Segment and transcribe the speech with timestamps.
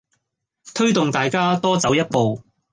[0.73, 2.41] 推動大家多走一步